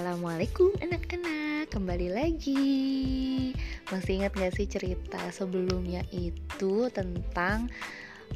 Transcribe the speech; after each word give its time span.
Assalamualaikum 0.00 0.72
anak-anak. 0.80 1.76
Kembali 1.76 2.08
lagi. 2.08 3.52
Masih 3.92 4.24
ingat 4.24 4.32
gak 4.32 4.56
sih 4.56 4.64
cerita 4.64 5.20
sebelumnya 5.28 6.00
itu 6.08 6.88
Tentang 6.88 7.68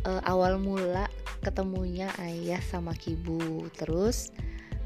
uh, 0.05 0.21
awal 0.29 0.61
mula 0.61 1.09
ketemunya 1.41 2.13
ayah 2.21 2.61
sama 2.61 2.93
kibu? 2.93 3.65
Terus 3.81 4.29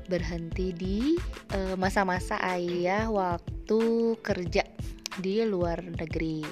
berhenti 0.06 0.70
di 0.70 1.18
eh, 1.50 1.74
masa-masa 1.74 2.38
ayah 2.46 3.10
waktu 3.10 4.14
kerja 4.22 4.62
di 5.18 5.42
luar 5.50 5.82
negeri. 5.82 6.46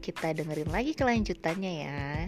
Kita 0.00 0.32
dengerin 0.32 0.72
lagi 0.72 0.96
kelanjutannya 0.96 1.72
ya. 1.84 2.24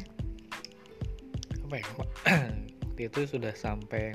Baik, 1.72 1.88
waktu 2.84 3.00
itu 3.08 3.20
sudah 3.24 3.56
sampai 3.56 4.12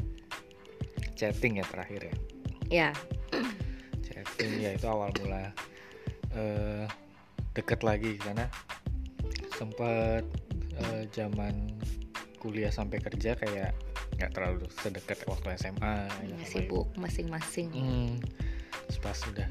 chatting 1.17 1.57
ya 1.57 1.65
terakhir 1.65 2.13
ya 2.13 2.26
ya. 2.67 2.91
Chatting 4.05 4.53
ya 4.61 4.75
itu 4.75 4.87
awal 4.87 5.11
mula. 5.21 5.51
Uh, 6.33 6.85
deket 7.57 7.81
lagi 7.81 8.21
karena 8.21 8.45
sempat 9.57 10.21
uh, 10.77 11.03
zaman 11.09 11.73
kuliah 12.37 12.69
sampai 12.69 13.01
kerja 13.01 13.33
kayak 13.33 13.73
nggak 14.17 14.31
terlalu 14.33 14.65
sedekat 14.77 15.25
waktu 15.25 15.57
SMA 15.57 16.05
ya, 16.25 16.37
sibuk 16.45 16.89
masing-masing. 16.97 17.69
Hmm, 17.73 18.13
pas 19.01 19.17
sudah 19.17 19.49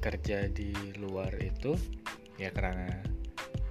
kerja 0.00 0.48
di 0.48 0.72
luar 1.00 1.32
itu 1.40 1.76
ya 2.36 2.52
karena 2.52 3.00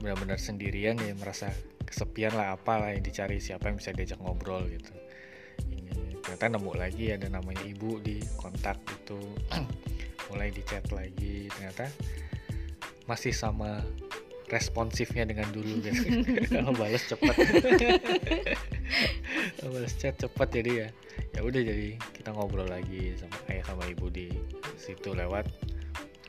benar-benar 0.02 0.42
sendirian 0.42 0.98
ya 0.98 1.14
merasa 1.18 1.54
kesepian 1.86 2.34
lah 2.34 2.58
apalah 2.58 2.92
yang 2.92 3.06
dicari 3.06 3.38
siapa 3.38 3.70
yang 3.70 3.78
bisa 3.78 3.94
diajak 3.94 4.18
ngobrol 4.20 4.66
gitu 4.68 4.92
ternyata 6.36 6.60
nemu 6.60 6.72
lagi 6.76 7.06
ada 7.16 7.32
namanya 7.32 7.64
ibu 7.64 7.96
di 8.04 8.20
kontak 8.36 8.76
itu. 8.92 9.16
Mulai 10.36 10.52
di 10.52 10.60
chat 10.68 10.84
lagi 10.92 11.48
ternyata 11.48 11.88
masih 13.08 13.32
sama 13.32 13.80
responsifnya 14.52 15.24
dengan 15.24 15.48
dulu. 15.56 15.80
Gitu 15.80 16.04
kalau 16.52 16.76
balas 16.76 17.08
cepat 17.08 17.40
balas 19.64 19.96
chat 19.96 20.20
cepat 20.20 20.48
jadi 20.52 20.72
ya 20.76 20.88
ya 21.40 21.42
udah 21.48 21.62
jadi 21.64 21.96
kita 22.12 22.36
ngobrol 22.36 22.68
lagi 22.68 23.16
sama 23.16 23.40
ayah 23.56 23.64
sama 23.72 23.88
ibu 23.88 24.12
di 24.12 24.28
situ 24.76 25.16
lewat 25.16 25.48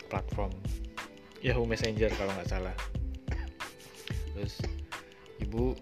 platform 0.07 0.55
Yahoo 1.43 1.67
Messenger 1.67 2.15
kalau 2.15 2.31
nggak 2.31 2.47
salah. 2.47 2.77
Terus 4.39 4.63
ibu 5.43 5.75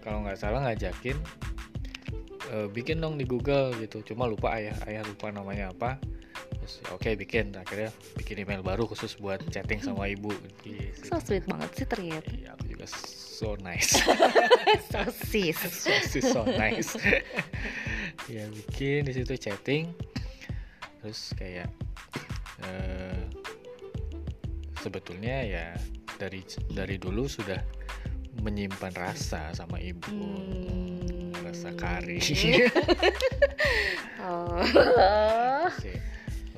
kalau 0.00 0.24
nggak 0.24 0.40
salah 0.40 0.64
ngajakin 0.64 1.20
e, 2.50 2.56
bikin 2.66 2.98
dong 2.98 3.14
di 3.16 3.24
Google 3.24 3.70
gitu. 3.78 4.02
Cuma 4.02 4.26
lupa 4.26 4.58
ayah 4.58 4.74
ayah 4.90 5.06
lupa 5.06 5.30
namanya 5.30 5.70
apa. 5.70 6.02
Terus 6.60 6.82
ya 6.82 6.88
oke 6.92 7.02
okay, 7.06 7.12
bikin. 7.14 7.54
Akhirnya 7.54 7.94
bikin 8.18 8.42
email 8.42 8.60
baru 8.66 8.90
khusus 8.90 9.14
buat 9.16 9.40
chatting 9.54 9.78
sama 9.80 10.10
ibu. 10.10 10.34
Gitu. 10.66 11.06
so 11.06 11.16
sweet 11.22 11.46
banget 11.46 11.70
sih 11.78 11.86
ternyata. 11.86 12.28
Iya 12.34 12.58
aku 12.58 12.64
juga 12.66 12.86
so 12.90 13.54
nice. 13.62 13.94
So 14.90 15.00
sis. 15.14 15.58
So 16.18 16.42
nice. 16.46 16.98
Ya 18.30 18.46
bikin 18.46 19.10
di 19.10 19.12
situ 19.16 19.34
chatting. 19.38 19.90
Terus 21.00 21.32
kayak 21.34 21.70
uh, 22.62 23.22
sebetulnya 24.78 25.42
ya 25.42 25.66
dari 26.20 26.44
dari 26.70 27.00
dulu 27.00 27.26
sudah 27.26 27.58
menyimpan 28.44 28.92
rasa 28.94 29.50
sama 29.56 29.82
ibu. 29.82 30.14
Hmm 30.14 30.89
rasa 31.60 31.76
kari. 31.76 32.16
Oh. 34.20 34.52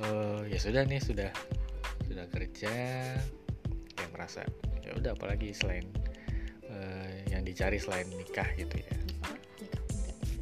uh, 0.03 0.39
ya 0.51 0.59
sudah 0.59 0.83
nih 0.83 0.99
sudah 0.99 1.31
sudah 2.07 2.27
kerja. 2.27 2.75
Ya 3.95 4.05
merasa 4.11 4.43
ya 4.83 4.91
udah 4.99 5.15
apalagi 5.15 5.55
selain 5.55 5.87
uh, 6.67 7.07
yang 7.31 7.47
dicari 7.47 7.79
selain 7.79 8.03
nikah 8.19 8.45
gitu 8.59 8.75
ya. 8.83 8.95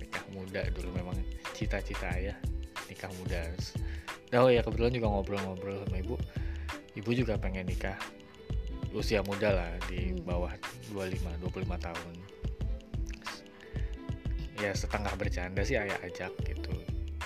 Nikah 0.02 0.26
muda. 0.34 0.66
Dulu 0.74 0.98
memang 0.98 1.14
cita-cita 1.54 2.10
ya 2.18 2.34
nikah 2.90 3.14
muda. 3.22 3.46
Oh 4.34 4.50
ya 4.50 4.66
kebetulan 4.66 4.98
juga 4.98 5.08
ngobrol-ngobrol 5.14 5.86
sama 5.86 5.98
ibu. 6.02 6.18
Ibu 6.98 7.10
juga 7.14 7.38
pengen 7.38 7.70
nikah 7.70 8.02
usia 8.98 9.22
muda 9.24 9.54
lah 9.56 9.72
di 9.88 10.18
hmm. 10.18 10.26
bawah 10.26 10.52
25 10.90 11.38
25 11.48 11.86
tahun 11.86 12.16
ya 14.62 14.72
setengah 14.78 15.10
bercanda 15.18 15.66
sih 15.66 15.82
ayah 15.82 15.98
ajak 16.06 16.30
gitu. 16.46 16.72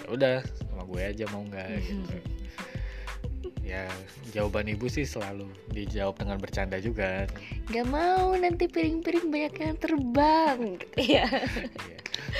Ya 0.01 0.07
udah 0.07 0.37
sama 0.55 0.87
gue 0.87 1.01
aja 1.03 1.27
mau 1.35 1.43
nggak 1.43 1.67
gitu. 1.83 2.15
Ya 3.65 3.89
jawaban 4.31 4.69
ibu 4.69 4.85
sih 4.87 5.03
selalu 5.03 5.49
dijawab 5.73 6.21
dengan 6.21 6.37
bercanda 6.39 6.77
juga. 6.79 7.27
Nggak 7.67 7.87
mau 7.91 8.31
nanti 8.37 8.69
piring-piring 8.71 9.27
banyak 9.27 9.55
yang 9.59 9.75
terbang. 9.81 10.59
Ya 10.95 11.27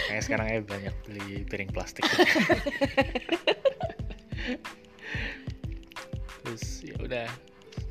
kayak 0.08 0.24
sekarang 0.24 0.48
ya 0.48 0.60
banyak 0.64 0.96
beli 1.10 1.44
piring 1.50 1.74
plastik. 1.74 2.06
Terus 6.46 6.86
ya 6.86 6.96
udah 7.02 7.28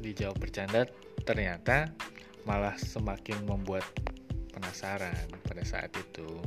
dijawab 0.00 0.38
bercanda. 0.38 0.86
Ternyata 1.26 1.90
malah 2.46 2.78
semakin 2.78 3.48
membuat 3.48 3.82
penasaran 4.54 5.26
pada 5.42 5.66
saat 5.66 5.90
itu 5.96 6.38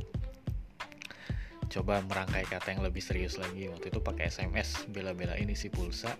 coba 1.68 2.00
merangkai 2.04 2.48
kata 2.48 2.74
yang 2.74 2.82
lebih 2.82 3.04
serius 3.04 3.36
lagi. 3.36 3.68
Waktu 3.68 3.92
itu 3.92 4.00
pakai 4.00 4.32
SMS 4.32 4.88
bela-bela 4.88 5.36
ini 5.36 5.52
si 5.52 5.68
pulsa. 5.68 6.16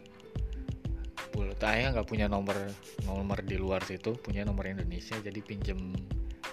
Pulsa 1.32 1.74
ayah 1.74 1.96
nggak 1.96 2.08
punya 2.08 2.28
nomor 2.28 2.56
nomor 3.04 3.40
di 3.42 3.56
luar 3.58 3.82
situ 3.84 4.16
punya 4.16 4.46
nomor 4.46 4.68
Indonesia 4.68 5.16
jadi 5.18 5.40
pinjem 5.40 5.96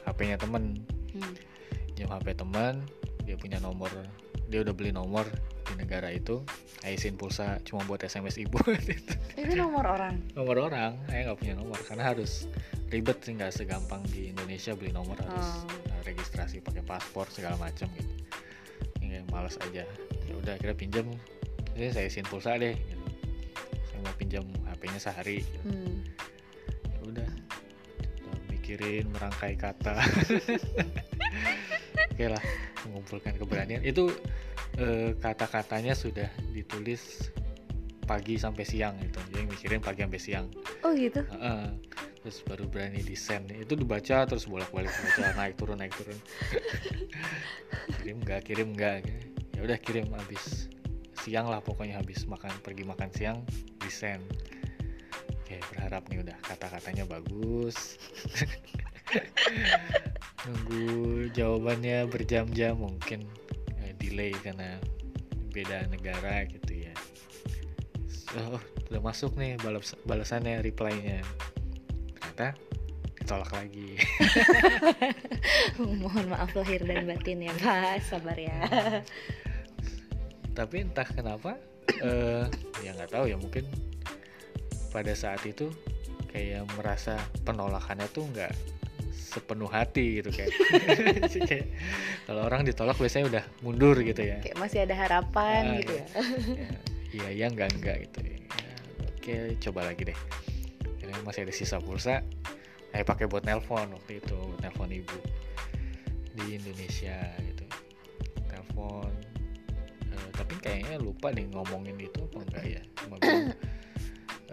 HP-nya 0.07 0.39
temen. 0.39 0.81
Hmm. 1.16 1.35
pinjem 1.95 2.11
HP 2.11 2.35
teman 2.35 2.83
dia 3.23 3.39
punya 3.39 3.56
nomor 3.63 3.88
dia 4.51 4.61
udah 4.67 4.75
beli 4.75 4.91
nomor 4.91 5.23
di 5.66 5.73
negara 5.79 6.12
itu 6.12 6.44
aisin 6.83 7.16
pulsa 7.17 7.57
cuma 7.66 7.81
buat 7.88 8.03
SMS 8.03 8.38
ibu. 8.38 8.59
Itu. 8.85 9.16
Nomor 9.57 9.83
orang? 9.89 10.22
Nomor 10.38 10.69
orang 10.69 11.00
ayah 11.09 11.31
nggak 11.31 11.39
punya 11.39 11.56
nomor 11.57 11.79
karena 11.88 12.13
harus 12.13 12.45
ribet 12.94 13.17
sih 13.25 13.33
nggak 13.33 13.51
segampang 13.51 14.06
di 14.12 14.29
Indonesia 14.29 14.77
beli 14.77 14.94
nomor 14.94 15.17
harus 15.17 15.66
oh. 15.66 16.03
registrasi 16.06 16.62
pakai 16.62 16.85
paspor 16.85 17.25
segala 17.33 17.57
macam 17.57 17.89
gitu. 17.97 18.06
ya 18.06 18.14
malas 19.45 19.61
aja. 19.61 19.85
Ya 20.25 20.33
udah 20.41 20.57
kira 20.57 20.73
pinjam. 20.73 21.06
Jadi 21.78 21.94
saya 21.94 22.06
isin 22.09 22.25
pulsa 22.25 22.57
deh. 22.57 22.73
Gitu. 22.73 23.06
saya 23.85 24.00
mau 24.01 24.16
pinjam 24.17 24.41
HP-nya 24.66 24.97
sehari. 24.97 25.45
Gitu. 25.45 25.69
hmm. 25.69 25.97
ya 26.89 27.00
udah 27.06 27.29
mikirin 28.50 29.06
merangkai 29.13 29.53
kata. 29.53 30.01
Oke 32.09 32.25
lah 32.25 32.41
mengumpulkan 32.89 33.38
keberanian. 33.38 33.85
Itu 33.85 34.09
eh, 34.81 35.13
kata-katanya 35.13 35.94
sudah 35.94 36.25
ditulis 36.50 37.29
pagi 38.09 38.41
sampai 38.41 38.66
siang 38.66 38.97
gitu. 39.06 39.22
Jadi 39.29 39.45
mikirin 39.45 39.77
pagi 39.85 40.01
sampai 40.01 40.17
siang. 40.17 40.50
Oh 40.81 40.89
gitu? 40.97 41.22
Uh, 41.38 41.69
terus 42.25 42.41
baru 42.50 42.66
berani 42.66 43.06
desain. 43.06 43.45
Itu 43.45 43.77
dibaca 43.77 44.25
terus 44.25 44.50
bolak-balik 44.50 44.89
baca 44.89 45.38
naik 45.38 45.53
turun 45.53 45.77
naik 45.77 45.94
turun. 45.94 46.17
Kirim 48.01 48.17
nggak 48.25 48.41
kirim 48.50 48.73
nggak 48.73 49.06
ya 49.06 49.34
udah 49.65 49.81
kirim 49.81 50.05
habis 50.13 50.69
siang 51.25 51.49
lah 51.49 51.57
pokoknya 51.57 51.97
habis 51.97 52.29
makan 52.29 52.53
pergi 52.61 52.85
makan 52.85 53.09
siang 53.09 53.41
desain. 53.81 54.21
Oke 55.41 55.57
berharap 55.73 56.05
nih 56.13 56.21
udah 56.21 56.37
kata-katanya 56.45 57.09
bagus. 57.09 57.97
Nunggu 60.45 60.85
jawabannya 61.33 62.06
berjam-jam 62.06 62.77
mungkin 62.77 63.25
ya, 63.81 63.89
delay 63.97 64.38
karena 64.38 64.77
beda 65.50 65.89
negara 65.89 66.45
gitu 66.45 66.85
ya. 66.85 66.94
Oh 68.38 68.61
udah 68.94 69.01
masuk 69.01 69.33
nih 69.41 69.57
balas 69.65 69.97
balasannya 70.06 70.61
reply-nya. 70.61 71.25
Ternyata 72.21 72.53
ditolak 73.18 73.50
lagi. 73.50 73.97
Mohon 75.81 76.38
maaf 76.38 76.53
lahir 76.53 76.85
dan 76.85 77.09
batin 77.09 77.50
ya 77.50 77.53
pak. 77.57 78.06
Sabar 78.06 78.38
ya 78.38 79.01
tapi 80.56 80.88
entah 80.88 81.04
kenapa 81.04 81.60
uh, 82.00 82.48
ya 82.80 82.96
nggak 82.96 83.12
tahu 83.12 83.28
ya 83.28 83.36
mungkin 83.36 83.68
pada 84.96 85.12
saat 85.12 85.44
itu 85.44 85.68
kayak 86.31 86.63
merasa 86.80 87.19
penolakannya 87.44 88.07
tuh 88.16 88.24
nggak 88.31 88.56
sepenuh 89.12 89.68
hati 89.68 90.24
gitu 90.24 90.31
kayak, 90.31 90.52
kayak 91.52 91.68
kalau 92.24 92.48
orang 92.48 92.63
ditolak 92.63 92.96
biasanya 92.96 93.25
udah 93.28 93.44
mundur 93.60 94.00
gitu 94.00 94.24
ya. 94.24 94.40
Kayak 94.40 94.57
masih 94.63 94.80
ada 94.88 94.96
harapan 94.96 95.62
nah, 95.68 95.80
gitu 95.84 95.94
ya, 96.00 96.06
ya 96.07 96.69
iya 97.19 97.28
iya 97.36 97.46
enggak 97.52 97.75
enggak 97.75 97.96
gitu 98.07 98.19
ya, 98.24 98.38
oke 99.04 99.34
coba 99.60 99.92
lagi 99.92 100.07
deh. 100.07 100.19
Ini 101.04 101.12
masih 101.28 101.44
ada 101.44 101.52
sisa 101.52 101.84
pulsa. 101.84 102.24
Saya 102.96 103.04
pakai 103.04 103.28
buat 103.28 103.44
nelpon 103.44 103.92
waktu 103.92 104.24
itu 104.24 104.40
nelpon 104.63 104.88
ibu 104.88 105.19
di 106.40 106.56
Indonesia 106.56 107.19
gitu. 107.44 107.68
Telepon 108.48 109.34
tapi 110.35 110.53
kayaknya 110.59 110.99
lupa 110.99 111.31
nih 111.31 111.47
ngomongin 111.51 111.95
itu 111.97 112.19
apa 112.27 112.37
enggak 112.43 112.65
ya? 112.67 112.81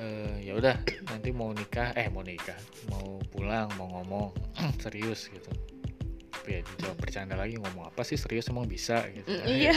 "Eh, 0.03 0.35
ya 0.49 0.53
udah 0.57 0.77
nanti 1.13 1.29
mau 1.31 1.53
nikah 1.53 1.93
eh 1.93 2.09
mau 2.09 2.25
nikah 2.25 2.57
mau 2.89 3.21
pulang 3.29 3.69
mau 3.77 3.87
ngomong 4.01 4.33
serius 4.83 5.29
gitu. 5.29 5.53
Tapi 6.33 6.59
ya 6.59 6.61
dijawab 6.65 6.97
bercanda 6.99 7.35
lagi 7.37 7.55
ngomong 7.61 7.87
apa 7.93 8.03
sih 8.03 8.17
serius 8.19 8.49
emang 8.51 8.67
bisa 8.67 9.05
gitu 9.13 9.31
Mm, 9.31 9.47
iya. 9.63 9.73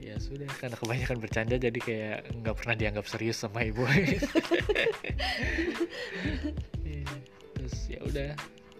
Ya 0.00 0.14
sudah 0.18 0.48
karena 0.58 0.74
kebanyakan 0.78 1.18
bercanda 1.20 1.54
jadi 1.60 1.78
kayak 1.78 2.18
nggak 2.40 2.56
pernah 2.56 2.74
dianggap 2.78 3.04
serius 3.06 3.40
sama 3.42 3.62
ibu. 3.66 3.84
Iya, 6.82 7.06
terus 7.54 7.76
ya 7.86 8.00
udah 8.02 8.30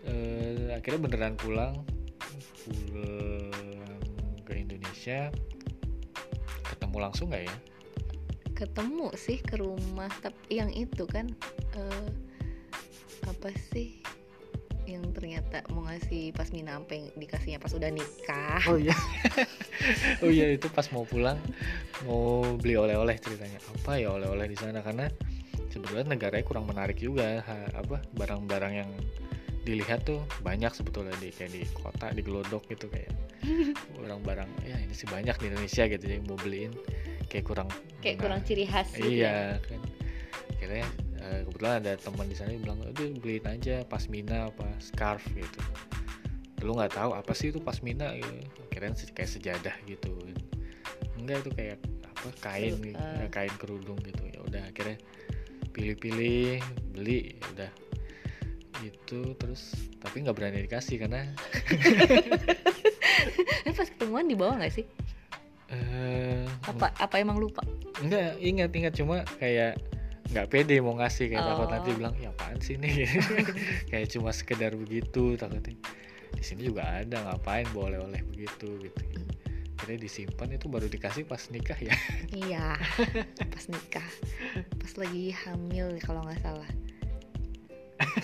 eh, 0.09 0.75
akhirnya 0.75 1.01
beneran 1.07 1.35
pulang 1.39 1.75
pulang 2.65 3.30
Indonesia 5.01 5.33
ketemu 6.69 6.97
langsung 7.01 7.27
nggak 7.33 7.45
ya? 7.49 7.57
Ketemu 8.53 9.09
sih 9.17 9.41
ke 9.41 9.57
rumah 9.57 10.13
tapi 10.21 10.61
yang 10.61 10.69
itu 10.77 11.09
kan 11.09 11.25
eh, 11.73 12.09
apa 13.25 13.49
sih 13.73 14.05
yang 14.85 15.01
ternyata 15.17 15.65
mau 15.73 15.89
ngasih 15.89 16.37
pas 16.37 16.53
Mina 16.53 16.77
sampai 16.77 17.17
dikasihnya 17.17 17.57
pas 17.57 17.73
udah 17.73 17.89
nikah? 17.89 18.61
Oh 18.69 18.77
iya. 18.77 18.93
Oh 20.21 20.29
iya 20.29 20.53
itu 20.53 20.69
pas 20.69 20.85
mau 20.93 21.09
pulang 21.09 21.41
mau 22.05 22.45
beli 22.61 22.77
oleh-oleh 22.77 23.17
ceritanya. 23.17 23.57
Apa 23.81 23.97
ya 23.97 24.13
oleh-oleh 24.13 24.53
di 24.53 24.57
sana? 24.61 24.85
Karena 24.85 25.09
sebetulnya 25.73 26.13
negaranya 26.13 26.45
kurang 26.45 26.69
menarik 26.69 27.01
juga 27.01 27.41
ha- 27.41 27.73
apa 27.73 28.05
barang-barang 28.13 28.73
yang 28.77 28.91
dilihat 29.71 30.03
tuh 30.03 30.19
banyak 30.43 30.75
sebetulnya 30.75 31.15
di 31.23 31.31
kayak 31.31 31.55
di 31.55 31.63
kota 31.71 32.11
di 32.11 32.27
gelodok 32.27 32.67
gitu 32.67 32.91
kayak 32.91 33.15
barang-barang 34.03 34.51
ya 34.67 34.77
ini 34.83 34.91
sih 34.91 35.07
banyak 35.07 35.39
di 35.39 35.47
Indonesia 35.47 35.87
gitu 35.87 36.05
yang 36.11 36.27
mau 36.27 36.35
beliin 36.35 36.75
kayak 37.31 37.47
kurang 37.47 37.71
kayak 38.03 38.19
nah, 38.19 38.23
kurang 38.27 38.41
ciri 38.43 38.67
khas 38.67 38.91
gitu 38.91 39.07
ya. 39.07 39.07
iya 39.07 39.37
kan. 39.63 39.81
Akhirnya 40.59 40.87
eh, 41.23 41.41
kebetulan 41.47 41.75
ada 41.81 41.93
teman 41.97 42.27
di 42.27 42.37
sana 42.37 42.51
yang 42.51 42.63
bilang 42.67 42.79
udah 42.83 43.09
beliin 43.23 43.47
aja 43.47 43.87
pasmina 43.87 44.51
apa 44.51 44.67
scarf 44.83 45.23
gitu. 45.33 45.61
Dulu 46.59 46.83
nggak 46.83 46.99
tahu 46.99 47.15
apa 47.15 47.33
sih 47.33 47.55
itu 47.55 47.63
pasmina? 47.63 48.13
Gitu. 48.19 48.35
se- 48.99 49.13
kayak 49.15 49.31
sejadah 49.31 49.77
gitu. 49.87 50.13
Enggak 51.17 51.47
itu 51.47 51.51
kayak 51.55 51.79
apa 52.05 52.29
kain 52.43 52.75
gitu, 52.83 52.99
eh. 52.99 53.25
ya, 53.25 53.27
kain 53.33 53.55
kerudung 53.57 53.97
gitu. 54.03 54.21
Ya 54.29 54.41
udah 54.43 54.63
akhirnya 54.69 54.99
pilih-pilih 55.71 56.61
beli 56.93 57.39
ya 57.39 57.47
udah 57.55 57.71
itu 58.83 59.37
terus 59.37 59.77
tapi 60.01 60.25
nggak 60.25 60.37
berani 60.37 60.65
dikasih 60.65 60.97
karena 61.03 61.29
Eh, 63.61 63.73
pas 63.77 63.85
ketemuan 63.87 64.25
dibawa 64.25 64.57
nggak 64.57 64.73
sih? 64.73 64.87
Eh 65.69 66.43
apa 66.65 66.91
apa 66.97 67.15
emang 67.21 67.37
lupa? 67.37 67.61
Enggak, 68.01 68.41
ingat 68.41 68.71
ingat. 68.73 68.93
Cuma 68.97 69.23
kayak 69.39 69.77
nggak 70.33 70.49
pede 70.49 70.81
mau 70.81 70.97
ngasih. 70.97 71.29
Kayak 71.29 71.45
takut 71.45 71.69
Oh. 71.69 71.73
nanti 71.77 71.91
bilang 71.93 72.15
ya 72.17 72.33
apaan 72.33 72.59
sih 72.59 72.81
nih 72.81 73.05
kayak 73.93 74.09
cuma 74.11 74.33
sekedar 74.33 74.73
begitu 74.75 75.37
takutnya. 75.37 75.77
Di 76.33 76.43
sini 76.43 76.73
juga 76.73 76.89
ada 76.89 77.21
ngapain 77.29 77.69
boleh 77.77 78.01
oleh 78.01 78.25
begitu 78.33 78.81
gitu. 78.81 79.01
Kira 79.81 79.97
disimpan 79.97 80.57
itu 80.57 80.67
baru 80.69 80.89
dikasih 80.89 81.29
pas 81.29 81.45
nikah 81.53 81.77
ya. 81.79 81.95
Iya 82.33 82.67
pas 83.53 83.65
nikah. 83.69 84.09
Pas 84.81 84.93
lagi 84.97 85.37
hamil 85.47 86.01
kalau 86.01 86.25
nggak 86.25 86.41
salah 86.41 86.71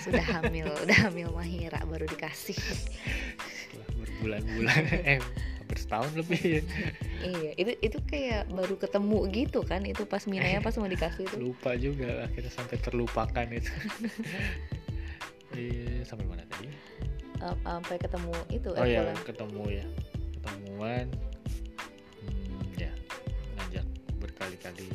sudah 0.01 0.25
hamil 0.25 0.67
udah 0.83 0.97
hamil 1.09 1.29
Mahira 1.33 1.81
baru 1.85 2.05
dikasih. 2.09 2.57
Setelah 2.57 3.89
berbulan-bulan 3.97 4.81
eh 5.17 5.19
hampir 5.67 5.77
setahun 5.83 6.11
lebih. 6.15 6.41
Ya. 6.41 6.61
iya 7.27 7.51
itu 7.59 7.71
itu 7.83 7.97
kayak 8.07 8.47
baru 8.47 8.79
ketemu 8.79 9.17
gitu 9.35 9.59
kan 9.67 9.83
itu 9.83 10.07
pas 10.07 10.23
Minanya 10.23 10.63
pas 10.63 10.71
mau 10.79 10.87
dikasih 10.87 11.27
itu. 11.27 11.35
Lupa 11.35 11.75
juga 11.75 12.23
akhirnya 12.23 12.51
sampai 12.55 12.79
terlupakan 12.79 13.47
itu. 13.51 13.71
Iya, 15.57 16.05
sampai 16.07 16.25
mana 16.27 16.43
tadi? 16.47 16.71
Am- 17.43 17.59
sampai 17.61 17.97
ketemu 18.01 18.33
itu 18.49 18.69
oh 18.73 18.85
eh, 18.85 18.97
ya 18.97 19.13
ketemu 19.27 19.63
ya. 19.69 19.85
Ketemuan. 20.39 21.05
Hmm, 22.23 22.63
ya 22.79 22.91
ngajak 23.59 23.85
berkali-kali. 24.23 24.87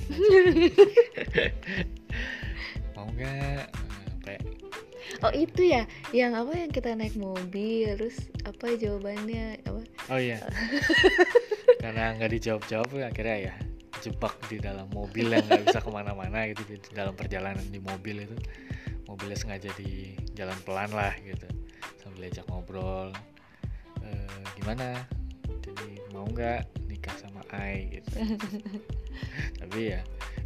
Ngajak. 1.13 1.53
mau 2.97 3.09
nggak? 3.13 3.69
Sampai 4.09 4.37
oh 5.21 5.33
itu 5.37 5.69
ya 5.69 5.85
yang 6.17 6.33
apa 6.33 6.57
yang 6.57 6.71
kita 6.73 6.97
naik 6.97 7.15
mobil 7.15 7.93
terus 8.01 8.17
apa 8.49 8.73
jawabannya 8.75 9.61
apa? 9.69 9.83
Oh 10.09 10.19
iya. 10.19 10.41
Karena 11.83 12.17
nggak 12.17 12.31
dijawab-jawab 12.39 12.89
akhirnya 13.05 13.53
ya 13.53 13.55
jebak 14.03 14.35
di 14.51 14.59
dalam 14.59 14.91
mobil 14.91 15.31
yang 15.31 15.45
nggak 15.47 15.69
bisa 15.69 15.79
ke 15.79 15.91
mana-mana 15.93 16.49
gitu 16.51 16.63
di 16.67 16.77
dalam 16.97 17.15
perjalanan 17.15 17.63
di 17.69 17.79
mobil 17.79 18.25
itu. 18.25 18.37
Mobilnya 19.07 19.37
sengaja 19.37 19.69
di 19.77 20.17
jalan 20.33 20.57
pelan 20.65 20.91
lah 20.95 21.13
gitu 21.21 21.45
sambil 22.01 22.27
ajak 22.27 22.47
ngobrol. 22.49 23.13
"Eh, 24.03 24.43
gimana? 24.59 25.07
Jadi 25.63 26.03
mau 26.11 26.27
nggak 26.27 26.91
nikah 26.91 27.15
sama 27.21 27.45
Ai 27.55 28.01
gitu. 28.01 28.11
Tapi 29.63 29.79
ya 29.95 30.01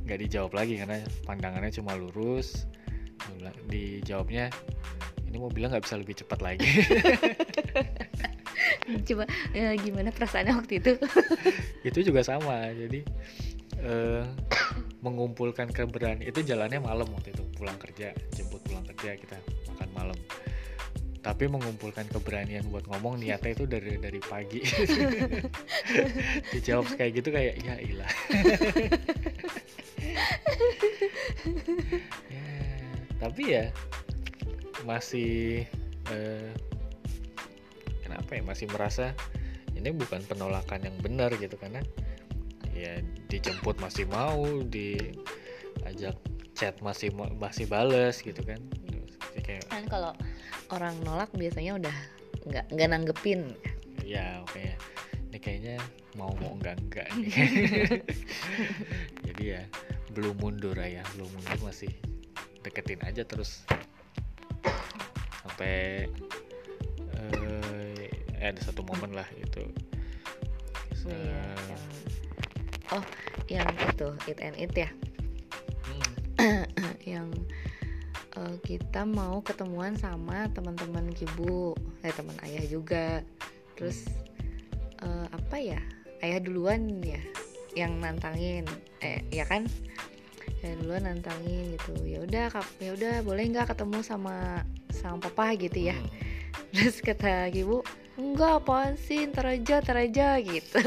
nggak 0.06 0.18
dijawab 0.22 0.52
lagi 0.54 0.78
karena 0.78 1.02
pandangannya 1.26 1.74
cuma 1.74 1.98
lurus 1.98 2.70
Bilang- 3.36 3.60
dijawabnya 3.68 4.50
ini 5.26 5.36
mobilnya 5.36 5.76
nggak 5.76 5.84
bisa 5.84 5.96
lebih 6.00 6.16
cepat 6.16 6.40
lagi. 6.40 6.64
Coba 9.06 9.24
eh, 9.52 9.74
gimana 9.82 10.08
perasaannya 10.14 10.54
waktu 10.56 10.78
itu? 10.80 10.92
Itu 11.88 11.98
juga 12.06 12.22
sama 12.22 12.70
jadi 12.72 13.02
eh, 13.82 14.24
mengumpulkan 15.04 15.70
keberanian 15.70 16.24
itu 16.26 16.42
jalannya 16.42 16.82
malam 16.82 17.06
waktu 17.14 17.30
itu 17.30 17.44
pulang 17.54 17.78
kerja 17.78 18.10
jemput 18.34 18.58
pulang 18.66 18.82
kerja 18.94 19.14
kita 19.14 19.36
makan 19.70 19.90
malam. 19.94 20.18
Tapi 21.22 21.50
mengumpulkan 21.50 22.06
keberanian 22.06 22.70
buat 22.70 22.86
ngomong 22.86 23.18
niatnya 23.18 23.50
itu 23.54 23.66
dari 23.66 23.98
dari 23.98 24.22
pagi. 24.22 24.62
Dijawab 26.54 26.86
kayak 26.94 27.12
gitu 27.18 27.28
kayak 27.34 27.58
ya 27.66 27.74
ilah. 27.82 28.12
Ya 32.30 32.65
tapi 33.16 33.56
ya 33.56 33.72
masih 34.84 35.64
eh, 36.12 36.52
kenapa 38.04 38.36
ya 38.36 38.42
masih 38.44 38.66
merasa 38.70 39.16
ini 39.76 39.92
bukan 39.92 40.24
penolakan 40.24 40.84
yang 40.84 40.96
benar 41.00 41.32
gitu. 41.36 41.56
Karena 41.60 41.80
ya 42.76 43.00
dijemput 43.32 43.80
masih 43.80 44.04
mau 44.08 44.44
diajak 44.68 46.16
chat 46.56 46.76
masih 46.80 47.12
ma- 47.12 47.32
masih 47.36 47.68
bales 47.68 48.20
gitu 48.20 48.40
kan. 48.44 48.60
Kayak 49.44 49.68
kan 49.68 49.84
kalau 49.86 50.12
orang 50.72 50.96
nolak 51.04 51.28
biasanya 51.36 51.76
udah 51.76 51.96
nggak 52.48 52.66
nggak 52.72 52.88
nanggepin. 52.88 53.52
Ya 54.06 54.40
oke 54.42 54.60
ya 54.60 54.76
ini 55.36 55.44
kayaknya 55.44 55.76
mau 56.16 56.32
mau 56.40 56.56
enggak 56.56 56.80
enggak 56.80 57.08
jadi 59.28 59.44
ya 59.44 59.62
belum 60.16 60.32
mundur 60.40 60.72
ya 60.80 61.04
belum 61.12 61.28
mundur 61.28 61.58
masih 61.60 61.92
deketin 62.66 62.98
aja 63.06 63.22
terus. 63.22 63.62
Sampai 65.46 66.10
eh, 67.14 68.10
ada 68.42 68.60
satu 68.60 68.82
momen 68.82 69.14
lah 69.14 69.26
itu 69.38 69.62
Iya, 71.06 71.14
Eh, 71.14 71.54
yang- 71.70 71.86
oh 72.90 73.04
yang 73.46 73.68
itu 73.78 74.08
it 74.26 74.38
and 74.42 74.58
it 74.58 74.74
ya? 74.74 74.90
Hmm, 75.86 76.66
yang 77.14 77.28
eh, 78.34 78.54
kita 78.66 79.06
mau 79.06 79.38
ketemuan 79.38 79.94
sama 79.94 80.50
teman-teman 80.50 81.06
kibu 81.14 81.78
eh 82.02 82.10
teman 82.10 82.34
ayah 82.42 82.66
juga. 82.66 83.22
Terus 83.78 84.10
eh, 84.98 85.26
apa 85.30 85.56
ya? 85.62 85.78
Ayah 86.26 86.42
duluan 86.42 86.98
ya 87.06 87.22
yang 87.78 88.02
nantangin. 88.02 88.66
Eh 88.98 89.22
ya 89.30 89.46
kan 89.46 89.70
ayah 90.66 90.76
duluan 90.82 91.02
nantangin 91.06 91.78
gitu 91.78 91.94
ya 92.02 92.18
udah 92.26 92.50
ya 92.82 92.90
udah 92.98 93.14
boleh 93.22 93.44
nggak 93.54 93.70
ketemu 93.70 94.02
sama 94.02 94.66
sama 94.90 95.22
papa 95.22 95.54
gitu 95.54 95.78
ya 95.90 95.94
hmm. 95.94 96.10
terus 96.74 96.98
kata 96.98 97.46
ibu 97.54 97.86
enggak 98.18 98.64
apaan 98.64 98.98
sih 98.98 99.22
ntar 99.30 99.46
aja 99.46 99.78
ntar 99.84 100.02
aja 100.02 100.40
gitu 100.42 100.80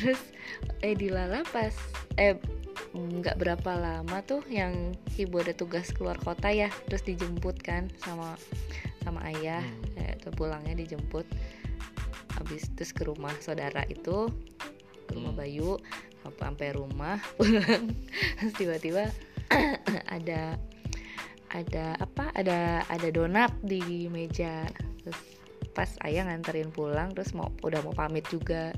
terus 0.00 0.20
eh 0.80 0.94
dilala 0.96 1.44
pas 1.52 1.74
eh 2.16 2.38
nggak 2.94 3.36
berapa 3.36 3.70
lama 3.76 4.22
tuh 4.24 4.40
yang 4.48 4.94
ibu 5.18 5.42
ada 5.42 5.52
tugas 5.52 5.90
keluar 5.92 6.16
kota 6.22 6.48
ya 6.48 6.70
terus 6.88 7.04
dijemput 7.04 7.60
kan 7.60 7.90
sama 8.00 8.38
sama 9.02 9.20
ayah 9.28 9.60
Hmm. 9.62 9.98
eh, 10.00 10.14
tuh 10.22 10.32
pulangnya 10.32 10.78
dijemput 10.78 11.26
habis 12.38 12.70
terus 12.78 12.94
ke 12.94 13.02
rumah 13.02 13.34
saudara 13.42 13.82
itu 13.90 14.30
ke 15.08 15.12
rumah 15.16 15.32
Hmm. 15.34 15.40
Bayu 15.42 15.70
sampai 16.22 16.42
sampai 16.48 16.68
rumah. 16.74 17.16
Pulang 17.36 17.94
tiba-tiba 18.58 19.10
ada 20.16 20.56
ada 21.48 21.96
apa 21.98 22.30
ada 22.36 22.84
ada 22.88 23.08
donat 23.08 23.52
di 23.64 24.06
meja. 24.08 24.68
Terus 25.04 25.18
pas 25.72 25.90
ayah 26.08 26.26
nganterin 26.26 26.74
pulang 26.74 27.14
terus 27.14 27.32
mau 27.36 27.48
udah 27.62 27.80
mau 27.84 27.94
pamit 27.94 28.26
juga. 28.28 28.74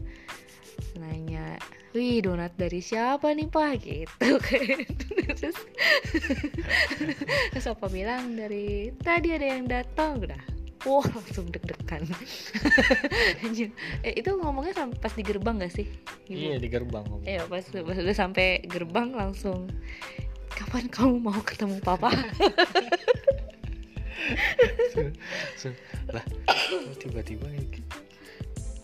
Nanya 0.96 1.60
wih 1.92 2.22
donat 2.22 2.54
dari 2.56 2.80
siapa 2.80 3.34
nih 3.34 3.48
pak? 3.50 3.72
Gitu 3.82 4.30
kan. 4.38 4.78
Terus 5.40 5.58
terus 7.54 7.66
apa 7.66 7.86
bilang 7.88 8.36
dari 8.36 8.92
tadi 9.00 9.32
ada 9.32 9.46
yang 9.46 9.64
datang. 9.64 10.20
Udah 10.20 10.49
wah 10.86 11.04
langsung 11.04 11.46
deg-degan. 11.52 12.04
Eh, 14.00 14.12
itu 14.16 14.30
ngomongnya 14.32 14.88
pas 14.96 15.12
di 15.12 15.20
gerbang 15.20 15.60
gak 15.60 15.72
sih? 15.74 15.86
Ibu? 16.30 16.38
iya 16.38 16.56
di 16.56 16.68
gerbang. 16.72 17.04
Iya 17.26 17.44
pas, 17.50 17.64
pas 17.68 17.96
udah 17.98 18.16
sampai 18.16 18.64
gerbang 18.64 19.12
langsung 19.12 19.68
kapan 20.48 20.88
kamu 20.88 21.20
mau 21.20 21.40
ketemu 21.44 21.76
papa? 21.84 22.08
Lah 26.14 26.24
tiba-tiba 26.96 27.44
kayak 27.48 27.68
gitu? 27.76 27.98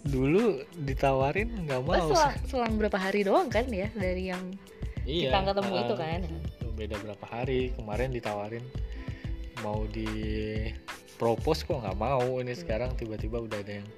dulu 0.07 0.63
ditawarin 0.87 1.51
nggak 1.67 1.83
mau 1.83 1.99
selang, 2.15 2.39
selang 2.47 2.73
berapa 2.79 2.95
hari 2.95 3.27
doang 3.27 3.51
kan 3.51 3.67
ya 3.67 3.91
dari 3.91 4.31
yang 4.31 4.55
iya 5.03 5.35
kita 5.35 5.51
ketemu 5.51 5.73
ah, 5.75 5.83
itu 5.83 5.95
kan? 5.99 6.21
beda 6.77 6.97
berapa 7.01 7.27
hari. 7.27 7.73
Kemarin 7.75 8.13
ditawarin 8.13 8.65
mau 9.65 9.89
di 9.89 10.07
propose 11.17 11.65
kok 11.65 11.81
nggak 11.81 11.99
mau. 11.99 12.39
Ini 12.39 12.53
Hmm. 12.53 12.61
sekarang 12.61 12.91
tiba-tiba 12.95 13.41
udah 13.41 13.59
ada 13.61 13.81
yang 13.81 13.89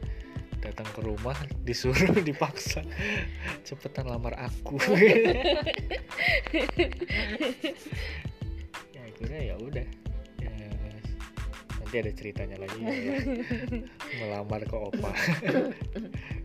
datang 0.59 0.89
ke 0.91 1.01
rumah 1.03 1.39
disuruh 1.67 2.19
dipaksa 2.29 2.83
cepetan 3.63 4.11
lamar 4.11 4.35
aku. 4.39 4.79
Ya 8.95 9.01
akhirnya 9.05 9.41
ya 9.53 9.57
udah. 9.59 9.87
Ya, 10.39 10.55
nanti 11.79 11.95
ada 11.99 12.13
ceritanya 12.15 12.57
lagi 12.63 12.79
ya, 12.79 12.95
melamar 14.23 14.63
ke 14.63 14.77
opa. 14.77 15.11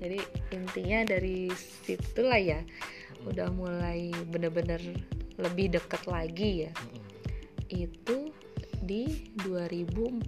Jadi 0.01 0.20
intinya 0.51 1.00
dari 1.08 1.53
situ 1.56 2.22
lah 2.25 2.42
ya 2.42 2.60
udah 3.24 3.48
mulai 3.53 4.12
bener-bener 4.27 4.82
lebih 5.38 5.74
deket 5.74 6.03
lagi 6.06 6.68
ya. 6.68 6.72
Mm-mm. 6.75 7.01
itu 7.72 8.23
di 8.83 9.31
2014 9.47 10.27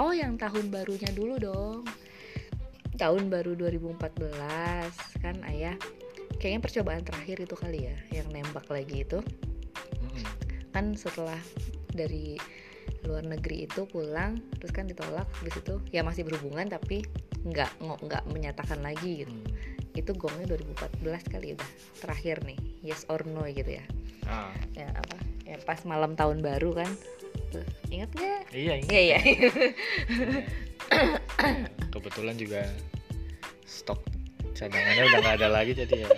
oh 0.00 0.12
yang 0.16 0.40
tahun 0.40 0.72
barunya 0.72 1.12
dulu 1.12 1.36
dong. 1.36 1.84
Tahun 2.96 3.28
baru 3.28 3.52
2014 3.60 5.20
kan 5.20 5.36
ayah? 5.52 5.76
Kayaknya 6.40 6.60
percobaan 6.64 7.04
terakhir 7.04 7.36
itu 7.44 7.52
kali 7.52 7.92
ya 7.92 7.96
yang 8.08 8.28
nembak 8.32 8.64
lagi 8.72 9.04
itu. 9.04 9.20
Kan 10.72 10.96
setelah 10.96 11.36
dari 11.92 12.40
luar 13.04 13.22
negeri 13.22 13.68
itu 13.70 13.86
pulang 13.86 14.40
terus 14.58 14.74
kan 14.74 14.88
ditolak 14.90 15.28
habis 15.38 15.54
itu 15.56 15.78
ya 15.94 16.02
masih 16.02 16.26
berhubungan 16.26 16.66
tapi 16.66 17.06
nggak 17.46 17.70
nggak 17.78 18.24
menyatakan 18.34 18.82
lagi 18.82 19.22
gitu. 19.22 19.30
Mm. 19.32 19.46
itu 19.96 20.12
gongnya 20.12 20.44
2014 20.52 21.32
kali 21.32 21.56
udah 21.56 21.70
terakhir 22.04 22.44
nih 22.44 22.58
yes 22.84 23.08
or 23.08 23.24
no 23.24 23.48
gitu 23.48 23.80
ya 23.80 23.84
Ah, 24.26 24.50
ya 24.74 24.90
apa? 24.90 25.16
Ya 25.46 25.56
pas 25.62 25.80
malam 25.86 26.18
tahun 26.18 26.42
baru 26.42 26.74
kan. 26.74 26.90
Tuh, 27.54 27.62
ingat 27.94 28.10
nggak? 28.12 28.42
Iya 28.50 28.72
ini 28.82 28.88
iya 28.90 29.18
iya. 29.22 29.50
Kebetulan 31.94 32.34
juga 32.34 32.66
stok 33.62 34.02
cadangannya 34.58 35.02
udah 35.14 35.20
nggak 35.22 35.36
ada 35.38 35.48
lagi 35.50 35.72
jadi 35.78 35.94
ya. 35.94 36.08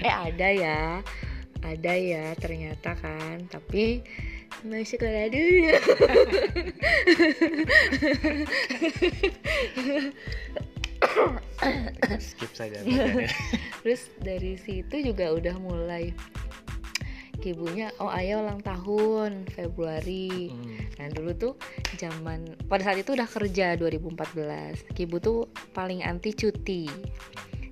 Eh 0.00 0.14
ada 0.14 0.48
ya. 0.52 0.80
Ada 1.60 1.92
ya 1.96 2.24
ternyata 2.40 2.96
kan. 2.96 3.44
Tapi 3.52 4.00
masih 4.64 4.96
sekolah 4.96 5.28
dulu 5.28 5.68
skip 12.20 12.52
saja 12.52 12.80
terus 13.82 14.12
dari 14.20 14.60
situ 14.60 15.00
juga 15.00 15.32
udah 15.32 15.56
mulai 15.58 16.12
ibunya 17.46 17.94
oh 18.02 18.10
ayah 18.10 18.42
ulang 18.42 18.58
tahun 18.58 19.46
Februari. 19.54 20.50
Hmm. 20.50 20.82
nah 20.98 21.06
dulu 21.14 21.30
tuh 21.38 21.54
zaman 21.94 22.58
pada 22.66 22.90
saat 22.90 22.98
itu 22.98 23.14
udah 23.14 23.28
kerja 23.30 23.78
2014 23.78 24.90
Kibu 24.92 25.16
tuh 25.22 25.46
paling 25.70 26.02
anti 26.02 26.34
cuti. 26.34 26.90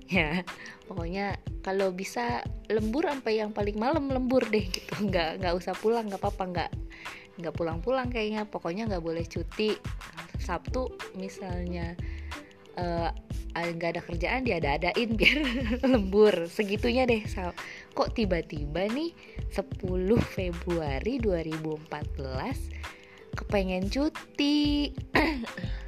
Ya 0.07 0.47
pokoknya 0.87 1.35
kalau 1.65 1.91
bisa 1.91 2.45
lembur 2.71 3.09
sampai 3.09 3.43
yang 3.43 3.51
paling 3.51 3.75
malam 3.75 4.07
lembur 4.07 4.47
deh 4.47 4.63
gitu. 4.63 4.95
Nggak 5.11 5.43
nggak 5.43 5.53
usah 5.59 5.75
pulang 5.75 6.07
nggak 6.07 6.23
apa-apa 6.23 6.43
nggak 6.55 6.71
nggak 7.43 7.53
pulang-pulang 7.53 8.07
kayaknya. 8.07 8.47
Pokoknya 8.47 8.87
nggak 8.87 9.03
boleh 9.03 9.27
cuti. 9.27 9.75
Sabtu 10.39 10.93
misalnya 11.17 11.97
eh, 12.75 13.09
nggak 13.55 13.89
ada 13.95 14.01
kerjaan 14.03 14.43
dia 14.43 14.59
ada 14.59 14.75
adain 14.75 15.15
biar 15.15 15.39
lembur. 15.91 16.51
Segitunya 16.51 17.07
deh 17.07 17.23
Sa- 17.27 17.55
kok 17.95 18.11
tiba-tiba 18.11 18.91
nih 18.91 19.15
10 19.51 20.19
Februari 20.19 21.19
2014 21.23 23.31
kepengen 23.35 23.87
cuti. 23.87 24.91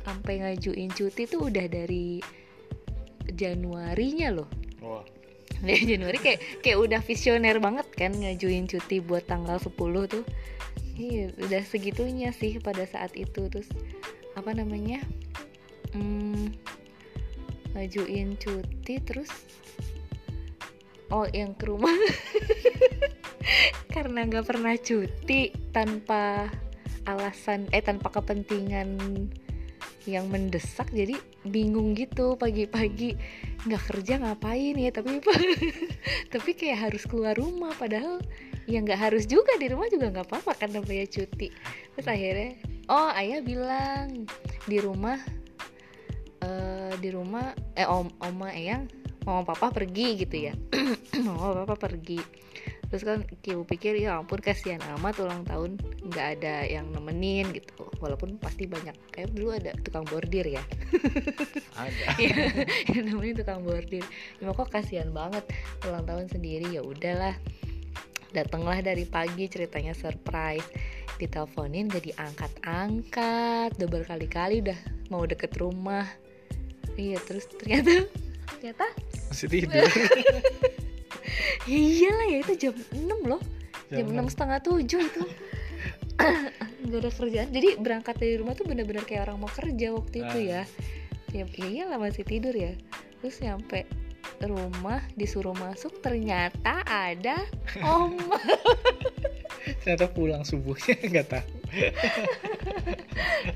Sampai 0.07 0.39
ngajuin 0.39 0.91
cuti 0.95 1.27
tuh 1.27 1.51
udah 1.51 1.67
dari 1.67 2.23
Januarinya 3.27 4.31
loh. 4.31 4.47
Wah, 4.79 5.03
dari 5.67 5.83
Januari 5.83 6.19
kayak 6.19 6.63
kayak 6.63 6.79
udah 6.79 7.01
visioner 7.03 7.59
banget 7.59 7.87
kan 7.95 8.15
ngajuin 8.15 8.71
cuti 8.71 9.03
buat 9.03 9.27
tanggal 9.27 9.59
10 9.59 9.75
tuh. 10.07 10.23
Iya 10.97 11.29
udah 11.37 11.61
segitunya 11.67 12.31
sih 12.31 12.57
pada 12.63 12.87
saat 12.87 13.11
itu. 13.19 13.51
Terus 13.51 13.67
apa 14.37 14.53
namanya 14.53 15.01
hmm, 15.91 16.53
ngajuin 17.75 18.39
cuti 18.39 18.95
terus 19.03 19.31
oh 21.11 21.27
yang 21.31 21.55
ke 21.55 21.67
rumah. 21.67 21.93
Karena 23.95 24.27
nggak 24.27 24.45
pernah 24.45 24.75
cuti 24.75 25.51
tanpa 25.71 26.51
alasan 27.07 27.71
eh 27.71 27.79
tanpa 27.79 28.11
kepentingan 28.11 28.99
yang 30.07 30.31
mendesak 30.31 30.87
jadi 30.91 31.15
bingung 31.47 31.95
gitu 31.95 32.35
pagi-pagi. 32.39 33.15
Nggak 33.67 33.83
kerja 33.91 34.13
ngapain 34.23 34.75
ya? 34.75 34.91
Tapi 34.91 35.19
tapi 36.33 36.49
kayak 36.55 36.91
harus 36.91 37.03
keluar 37.07 37.35
rumah 37.35 37.75
padahal 37.75 38.19
ya 38.67 38.83
nggak 38.83 38.99
harus 38.99 39.23
juga 39.27 39.55
di 39.55 39.71
rumah 39.71 39.87
juga 39.87 40.11
nggak 40.11 40.27
apa-apa 40.27 40.51
kan 40.59 40.69
namanya 40.75 41.07
cuti. 41.07 41.51
Terus 41.95 42.07
akhirnya 42.07 42.51
oh 42.91 43.11
ayah 43.15 43.39
bilang 43.43 44.27
di 44.67 44.77
rumah 44.83 45.19
di 46.99 47.09
rumah 47.13 47.53
eh 47.77 47.85
om 47.87 48.09
oma 48.21 48.49
eyang 48.51 48.89
mama 49.27 49.43
papa 49.43 49.75
pergi 49.75 50.23
gitu 50.23 50.47
ya. 50.47 50.55
Mama 51.27 51.67
papa 51.67 51.75
pergi. 51.91 52.15
Terus 52.87 53.03
kan 53.03 53.19
ibu 53.27 53.67
pikir 53.67 53.99
ya 53.99 54.23
ampun 54.23 54.39
kasihan 54.39 54.79
amat 54.95 55.19
ulang 55.19 55.43
tahun 55.43 55.75
nggak 56.07 56.27
ada 56.39 56.63
yang 56.63 56.87
nemenin 56.95 57.51
gitu. 57.51 57.91
Walaupun 57.99 58.39
pasti 58.39 58.63
banyak. 58.63 58.95
Kayak 59.11 59.35
dulu 59.35 59.51
ada 59.51 59.75
tukang 59.83 60.07
bordir 60.07 60.47
ya. 60.47 60.63
Ada. 61.75 62.05
Iya, 62.23 62.63
yang 62.95 63.11
namanya 63.11 63.43
tukang 63.43 63.67
bordir. 63.67 64.07
Cuma 64.39 64.55
kok 64.55 64.71
kasihan 64.71 65.11
banget 65.11 65.43
ulang 65.83 66.07
tahun 66.07 66.31
sendiri. 66.31 66.71
Ya 66.71 66.79
udahlah 66.79 67.35
datanglah 68.31 68.79
dari 68.79 69.03
pagi 69.03 69.51
ceritanya 69.51 69.91
surprise. 69.91 70.63
Diteleponin 71.19 71.91
gak 71.91 72.07
diangkat-angkat 72.07 73.75
udah 73.75 73.89
berkali-kali 73.91 74.63
udah 74.63 74.79
mau 75.11 75.27
deket 75.27 75.51
rumah 75.59 76.07
iya 76.97 77.17
terus 77.23 77.45
ternyata 77.47 78.09
ternyata? 78.57 78.85
Masih 79.29 79.47
tidur. 79.51 79.85
ya 81.69 81.77
iyalah 81.77 82.27
ya 82.31 82.37
itu 82.41 82.53
jam 82.57 82.75
6 82.95 83.29
loh. 83.29 83.41
Jam 83.87 84.03
Jam 84.03 84.07
enam 84.11 84.27
setengah 84.27 84.59
tujuh 84.65 84.99
itu. 84.99 85.23
Nggak 86.87 86.99
ada 87.03 87.11
kerjaan. 87.11 87.49
Jadi 87.53 87.69
berangkat 87.79 88.15
dari 88.17 88.35
rumah 88.39 88.57
tuh 88.57 88.65
bener-bener 88.67 89.03
kayak 89.05 89.29
orang 89.29 89.39
mau 89.43 89.51
kerja 89.51 89.93
waktu 89.93 90.25
itu 90.25 90.39
ya. 90.49 90.63
Ya, 91.35 91.43
ya 91.45 91.65
iyalah 91.67 91.99
masih 92.01 92.23
tidur 92.25 92.55
ya. 92.55 92.73
Terus 93.21 93.39
nyampe 93.43 93.87
rumah 94.43 94.99
disuruh 95.15 95.55
masuk 95.55 96.03
ternyata 96.03 96.83
ada 96.83 97.47
om. 97.83 98.17
Ternyata 99.83 100.07
pulang 100.11 100.43
subuhnya 100.47 100.95
nggak 100.99 101.27
tahu. 101.27 101.51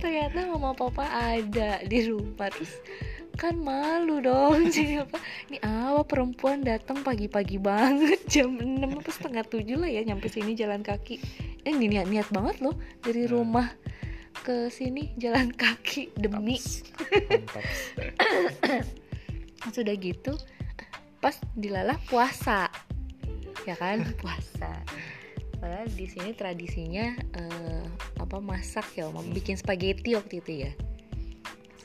ternyata 0.03 0.43
mama 0.51 0.75
papa 0.75 1.07
ada 1.07 1.79
di 1.87 1.99
rumah. 2.07 2.51
Terus 2.51 2.71
kan 3.41 3.57
malu 3.57 4.21
dong. 4.21 4.67
Jadi 4.73 5.01
apa? 5.01 5.17
Ini 5.49 5.57
apa 5.65 6.05
perempuan 6.05 6.61
datang 6.61 7.01
pagi-pagi 7.01 7.57
banget 7.57 8.21
jam 8.33 8.53
6 8.53 8.85
apa 8.85 9.09
setengah 9.09 9.41
tujuh 9.49 9.81
lah 9.81 9.89
ya 9.89 10.05
nyampe 10.05 10.29
sini 10.29 10.53
jalan 10.53 10.85
kaki. 10.85 11.17
Eh 11.65 11.73
ini 11.73 11.97
niat 11.97 12.05
niat 12.05 12.29
banget 12.29 12.61
loh 12.61 12.77
dari 13.01 13.25
Hmm. 13.25 13.41
rumah 13.41 13.73
ke 14.45 14.69
sini 14.69 15.09
jalan 15.17 15.49
kaki 15.49 16.13
demi. 16.13 16.61
Sudah 19.75 19.95
gitu 19.97 20.37
pas 21.17 21.33
dilalah 21.57 21.97
puasa. 22.09 22.69
Ya 23.65 23.77
kan? 23.77 24.05
Puasa. 24.21 24.81
Padahal 25.61 25.89
di 25.93 26.09
sini 26.09 26.33
tradisinya 26.33 27.13
eh, 27.37 27.85
apa 28.17 28.41
masak 28.41 28.97
ya 28.97 29.05
mama 29.09 29.29
bikin 29.29 29.57
spaghetti 29.57 30.17
waktu 30.17 30.41
itu 30.41 30.65
ya 30.65 30.71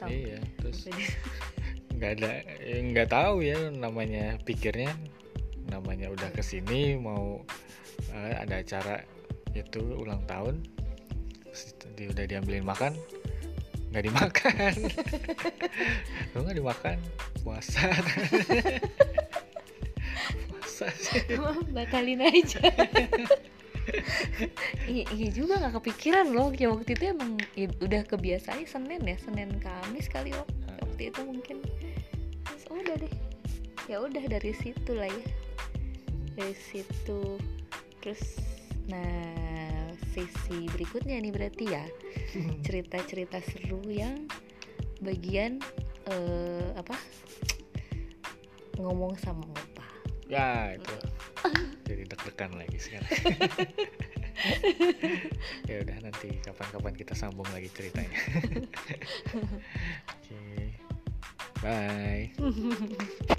iya 0.05 0.41
terus 0.61 0.87
nggak 1.97 2.11
ada 2.21 2.45
eh, 2.61 2.81
nggak 2.93 3.09
tahu 3.09 3.41
ya 3.41 3.57
namanya 3.73 4.37
pikirnya. 4.45 4.93
Namanya 5.67 6.13
udah 6.15 6.31
ke 6.31 6.45
sini 6.45 6.95
mau 6.95 7.43
eh, 8.13 8.35
ada 8.37 8.61
acara 8.61 9.03
itu 9.57 9.81
ulang 9.97 10.23
tahun 10.29 10.61
di, 11.97 12.13
udah 12.13 12.29
diambilin 12.29 12.63
makan 12.63 12.93
nggak 13.91 14.05
dimakan. 14.13 14.75
Lu 16.37 16.45
nggak 16.45 16.59
dimakan 16.61 16.99
puasa. 17.41 17.89
Puasa 20.53 20.93
sih. 20.93 21.25
Batalin 21.73 22.21
aja 22.21 22.61
iya, 24.91 25.05
iya 25.15 25.29
juga 25.31 25.59
nggak 25.63 25.83
kepikiran 25.83 26.35
loh. 26.35 26.51
Ya 26.55 26.71
waktu 26.71 26.95
itu 26.95 27.05
emang 27.15 27.39
ya 27.55 27.71
udah 27.83 28.03
kebiasaan 28.07 28.67
Senin 28.67 29.03
ya 29.07 29.17
Senin 29.19 29.59
Kamis 29.63 30.11
kali 30.11 30.35
loh. 30.35 30.47
Waktu 30.83 31.13
itu 31.15 31.21
mungkin. 31.23 31.57
Terus, 32.47 32.65
oh, 32.71 32.79
udah 32.79 32.97
deh. 32.99 33.15
Ya 33.87 34.03
udah 34.03 34.25
dari 34.27 34.53
situ 34.55 34.93
lah 34.95 35.11
ya. 35.11 35.25
Dari 36.35 36.57
situ. 36.57 37.39
Terus 38.03 38.23
nah 38.87 39.35
sesi 40.15 40.71
berikutnya 40.71 41.19
nih 41.19 41.33
berarti 41.35 41.65
ya. 41.71 41.85
Cerita-cerita 42.67 43.39
seru 43.43 43.83
yang 43.87 44.27
bagian 45.03 45.63
eh, 46.11 46.69
apa? 46.75 46.97
Ngomong 48.79 49.15
sama 49.19 49.47
opa. 49.47 49.87
Ya 50.27 50.75
itu 50.75 50.95
deg-degan 52.27 52.53
lagi 52.59 52.79
sekarang. 52.79 53.11
Ya 55.65 55.81
udah 55.81 55.97
nanti 56.05 56.29
kapan-kapan 56.45 56.93
kita 56.93 57.17
sambung 57.17 57.49
lagi 57.57 57.73
ceritanya. 57.73 58.21
Oke. 60.13 60.77
Bye 61.65 62.37